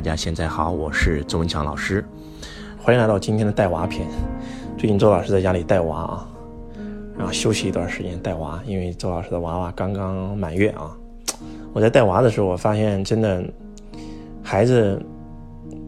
[0.00, 2.02] 大家现在好，我是周文强老师，
[2.78, 4.08] 欢迎来到今天的带娃篇。
[4.78, 6.28] 最近周老师在家里带娃啊，
[7.18, 10.96] 然后休息一段时间带娃，因为周老师的娃娃刚刚满月啊。
[11.74, 13.44] 我在带娃的时候，我发现真的
[14.42, 14.98] 孩子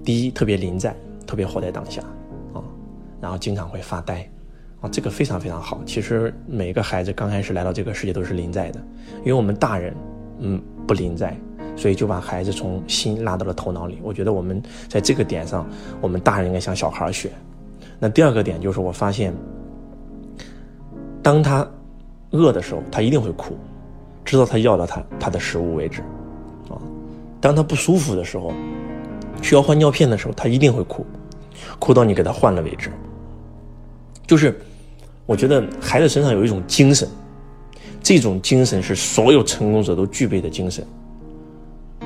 [0.04, 0.94] 第一特别临在，
[1.26, 2.02] 特别活在当下
[2.52, 2.60] 啊，
[3.18, 4.28] 然后经常会发呆
[4.82, 5.80] 啊，这个非常非常好。
[5.86, 8.80] 其实每个孩子刚开始来到这个世界都是临在的，
[9.20, 9.96] 因为我们大人
[10.40, 11.34] 嗯不临在。
[11.76, 13.98] 所以就把孩子从心拉到了头脑里。
[14.02, 15.66] 我觉得我们在这个点上，
[16.00, 17.30] 我们大人应该向小孩学。
[17.98, 19.32] 那第二个点就是，我发现，
[21.22, 21.66] 当他
[22.32, 23.56] 饿的时候，他一定会哭，
[24.24, 26.00] 直到他要到他他的食物为止。
[26.68, 26.78] 啊，
[27.40, 28.52] 当他不舒服的时候，
[29.40, 31.06] 需要换尿片的时候，他一定会哭，
[31.78, 32.90] 哭到你给他换了为止。
[34.26, 34.60] 就是，
[35.26, 37.08] 我觉得孩子身上有一种精神，
[38.02, 40.84] 这种精神是所有成功者都具备的精神。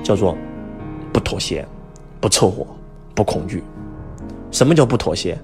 [0.07, 0.39] 叫做
[1.13, 1.67] 不妥协、
[2.21, 2.65] 不凑合、
[3.13, 3.61] 不恐惧。
[4.53, 5.37] 什么叫不妥协？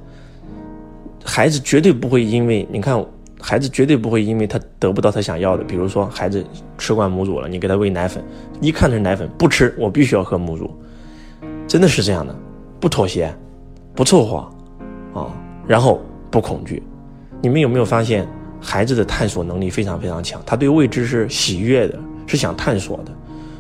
[1.24, 3.05] 孩子绝对不会因为你看，
[3.40, 6.46] 孩子绝对不会因为他得不到他想要的，比如说孩子
[6.79, 8.23] 吃惯母乳了，你给他喂奶粉，
[8.60, 10.71] 一看是奶粉不吃，我必须要喝母乳，
[11.66, 12.33] 真的是这样的。
[12.79, 13.35] 不妥协，
[13.96, 14.49] 不凑合
[15.21, 15.27] 啊，
[15.66, 16.80] 然后不恐惧。
[17.40, 18.29] 你们有没有发现，
[18.60, 20.40] 孩子的探索能力非常非常强？
[20.46, 23.13] 他对未知是喜悦的，是想探索的。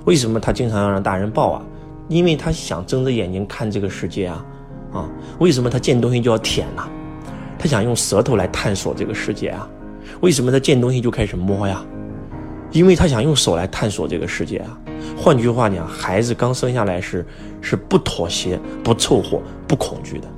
[0.04, 1.62] 为什么他经常要让大人抱啊？
[2.08, 4.44] 因为他想睁着眼睛看这个世界啊，
[4.92, 5.08] 啊！
[5.38, 6.82] 为什么他见东西就要舔呢？
[7.58, 9.68] 他想用舌头来探索这个世界啊！
[10.20, 11.82] 为什么他见东西就开始摸呀？
[12.72, 14.78] 因为他想用手来探索这个世界啊！
[15.16, 17.24] 换句话讲，孩子刚生下来是
[17.60, 20.28] 是不妥协、不凑合、不恐惧的，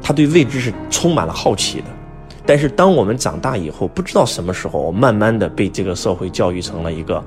[0.00, 1.84] 他对未知是充满了好奇的。
[2.44, 7.22] 但是当我们长大以后，不知道什么时候，慢慢的被这个社会教育成了一个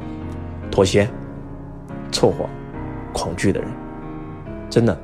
[0.71, 1.07] 妥协。
[2.11, 2.45] 凑合、
[3.13, 3.69] 恐惧的人，
[4.69, 4.97] 真的，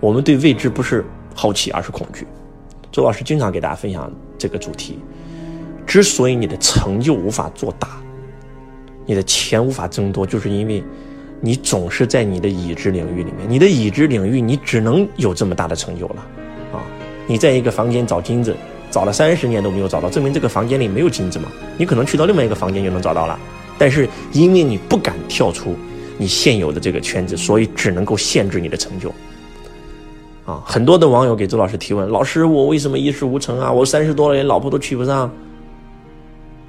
[0.00, 2.26] 我们对未知不是好奇，而是恐惧。
[2.92, 4.98] 周老师经常给大家分享这个主题。
[5.86, 7.88] 之所以你的成就无法做大，
[9.04, 10.82] 你的钱无法增多，就是因为
[11.40, 13.48] 你总是在你的已知领域里面。
[13.48, 16.16] 你的已知领域，你只能有这么大的成就了
[16.72, 16.80] 啊！
[17.26, 18.56] 你在一个房间找金子，
[18.90, 21.50] 找了三十年都没有找到，证明这个房间里没有金子嘛？
[21.76, 23.38] 你可能去到另外一个房间就能找到了，
[23.76, 25.76] 但是因为你不敢跳出。
[26.16, 29.12] 你现有的这个圈子，所以只能够限制你的成就。
[30.46, 33.72] 啊，很多的网友给周老师提问：老师，我为什么一事无成啊？
[33.72, 35.30] 我三十多了，连老婆都娶不上。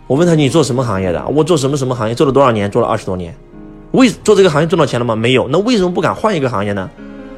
[0.08, 1.28] 我问他：你做什么行业的？
[1.28, 2.16] 我做什么什么行业？
[2.16, 2.72] 做了多少年？
[2.72, 3.36] 做了二十多年。
[3.92, 5.16] 为做这个行业赚到钱了吗？
[5.16, 5.48] 没有。
[5.48, 6.90] 那为什么不敢换一个行业呢？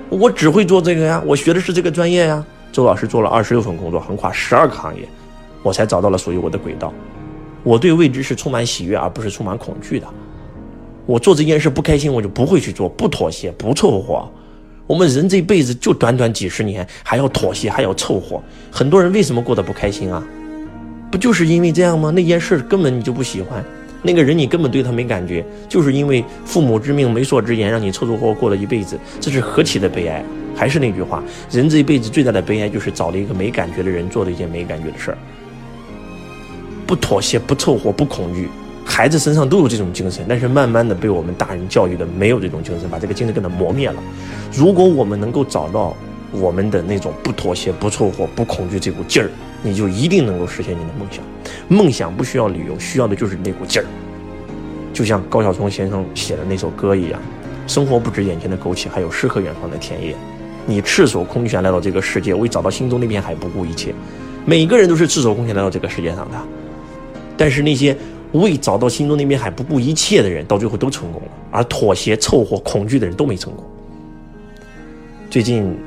[0.09, 2.46] 我只会做这个呀，我学的是这个专业呀。
[2.72, 5.07] 周老师做了二十六份工作，横跨十二个行业，
[5.63, 6.94] 我才找到了属于我的轨道。
[7.63, 10.07] 我对未知是充满喜悦，而不是充满恐惧的。
[11.07, 14.29] 我做这件事不开心，我就不会去做，不妥协，不凑合。
[14.85, 18.41] 我们人这辈子就短短几十年，还要妥协，还要凑合。
[18.69, 20.23] 很多人为什么过得不开心啊？
[21.09, 22.12] 不就是因为这样吗？
[22.12, 23.63] 那件事根本你就不喜欢，
[24.01, 30.23] 那个人你根本对他没感觉，就是因为父母之命、媒妁之言，让你凑凑合合过了一辈子，这是何其的悲哀！
[30.56, 35.17] 还是那句话，人这一辈子最大的悲哀就是找了一个没感觉的人，做了一件没感觉的事儿。
[36.85, 38.50] 不妥协，不凑合，不恐惧。
[38.89, 44.01] 孩子身上都有这种精神，但是慢慢的被我们大人教育的没有这种精神，把这个精神给它磨灭了。
[44.55, 45.95] 如果我们能够找到
[46.31, 49.29] 我们的那种不妥协、不凑合、不恐惧这股劲儿，
[49.61, 51.23] 你就一定能够实现你的梦想。
[51.67, 53.85] 梦想不需要理由，需要的就是那股劲儿。
[54.93, 57.21] 就像高晓松先生写的那首歌一样
[57.67, 60.15] ：“生活不止眼前的苟且，还有诗和远方的田野。”
[60.65, 63.93] 你赤手空拳来到这个世界，为找到心中那片海不顾一切。
[64.43, 66.37] 每个人都是赤手空拳来到这个世界上的，
[67.37, 67.95] 但是那些。
[68.39, 73.63] 为找到心中那片海不顾一切的人，到最后都成功了；而妥协、凑合、恐惧的人都没成功。
[75.29, 75.77] 最近，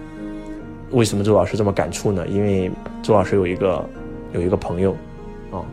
[0.90, 2.26] 为什么周老师这么感触呢？
[2.28, 2.70] 因为
[3.02, 3.84] 周老师有一个
[4.32, 4.92] 有一个朋友，
[5.50, 5.64] 啊，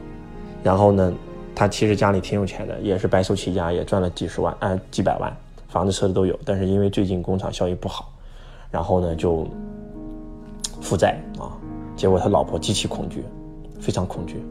[0.64, 1.14] 然后呢，
[1.54, 5.36] 他其实家里挺有钱的，也是白手起家，也赚了几十万，啊，几百万，
[5.68, 6.38] 房子、车子都有。
[6.46, 8.12] 但是因为最近工厂效益不好，
[8.72, 9.48] 然后呢就
[10.82, 11.52] 负债啊，
[11.96, 13.24] 结果他老婆极其恐惧，
[13.80, 14.42] 非常恐惧。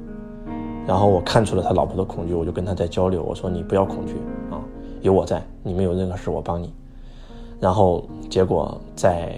[0.86, 3.22] 然后我看出了他老婆的恐惧，我就跟他在交流。
[3.22, 4.14] 我说：“你不要恐惧
[4.50, 4.62] 啊，
[5.02, 6.72] 有我在，你没有任何事我帮你。”
[7.58, 9.34] 然后结果在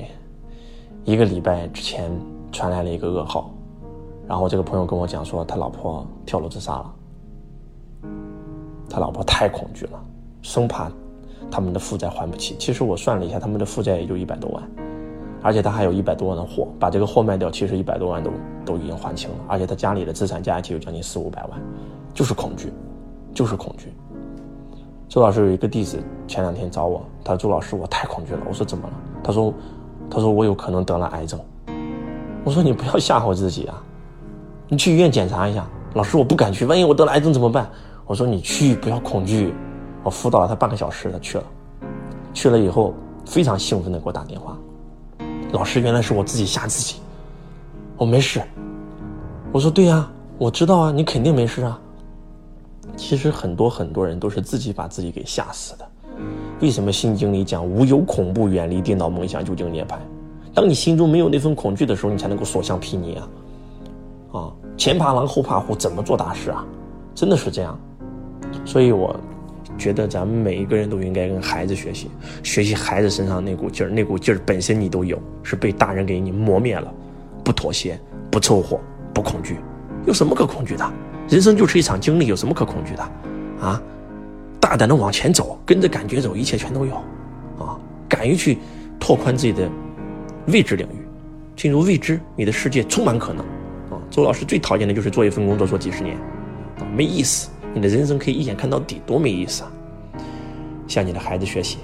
[1.05, 2.11] 一个礼拜之前
[2.53, 3.51] 传来了一个噩耗，
[4.27, 6.95] 然后这个朋友跟我讲说他老婆跳楼自杀了。
[8.91, 9.99] 他老婆太恐惧了，
[10.43, 10.91] 生怕
[11.51, 12.57] 他们的负债还不起。
[12.59, 14.88] 其实我算了一下，他们的负债也就一百多万。
[15.43, 18.31] 而且他还有一百多万的货，把这个货卖掉，其实一百多万都
[18.65, 19.37] 都已经还清了。
[19.47, 21.61] 而且他家里的资产加一起有将近四五百万，
[22.13, 22.73] 就是恐惧，
[23.33, 23.93] 就是恐惧。
[25.09, 28.93] 周老师有一个弟子前两天找我，他说：“周老师，我太恐惧了。”我说：“怎么了？”
[29.25, 29.55] 他说，
[30.11, 31.41] 他说我有可能得了癌症。
[32.45, 33.83] 我说你不要吓唬自己啊，
[34.69, 35.67] 你去医院检查一下。
[35.95, 37.71] 老师，我不敢去，万一我得了癌症怎么办？
[38.07, 39.55] 我说你去，不要恐惧。
[40.03, 41.45] 我辅导了他半个小时，他去了，
[42.35, 42.93] 去了以后
[43.25, 44.57] 非常兴奋的给我打电话。
[45.53, 46.97] 老师，原来是我自己吓自己，
[47.97, 48.43] 我没事。
[49.51, 51.81] 我说对呀，我知道啊，你肯定没事啊。
[52.97, 55.89] 其实很多很多人都是自己把自己给吓死的。
[56.61, 59.97] 为什么《心经》里讲无有恐怖，远离颠倒梦想，究竟涅槃？
[60.53, 63.29] 当你心中没有那份恐惧的时候，你才能够所向披靡啊！
[64.33, 66.67] 啊，前怕狼后怕虎，怎么做大事啊？
[67.15, 67.79] 真的是这样。
[68.65, 69.15] 所以我
[69.79, 72.11] 觉得咱们每一个人都应该跟孩子学习，
[72.43, 76.93] 学习孩子身上那股劲儿，那股劲儿本身你都有，是被大人给你磨灭了。
[77.45, 77.99] 不妥协，
[78.31, 78.79] 不凑合，
[79.15, 79.57] 不恐惧，
[80.05, 80.93] 有什么可恐惧的？
[81.31, 83.03] 人生就是一场经历，有什么可恐惧的？
[83.61, 83.81] 啊，
[84.61, 86.95] 大胆的往前走，跟着感觉走，一切全都有。
[87.59, 87.79] 啊，
[88.09, 88.59] 敢于去
[89.01, 89.71] 拓宽自己的
[90.49, 91.07] 未知领域，
[91.57, 93.45] 进入未知，你的世界充满可能。
[93.91, 96.17] 啊，周老师最讨厌的就是做一份工作做几十年，
[96.79, 97.49] 啊，没意思。
[97.75, 99.71] 你的人生可以一眼看到底，多没意思啊！
[100.89, 101.79] 向你的孩子学习，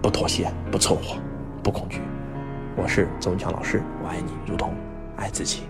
[0.00, 1.16] 不妥协，不凑合，
[1.62, 2.00] 不恐惧。
[2.76, 4.72] 我是周文强老师，我爱你如同
[5.16, 5.62] 爱自己。